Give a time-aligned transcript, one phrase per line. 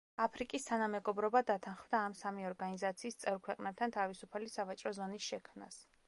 [0.23, 5.79] აფრიკის თანამეგობრობა დათანხმდა ამ სამი ორგანიზაციის წევრ ქვეყნებთან თავისუფალი სავაჭრო ზონის შექმნას.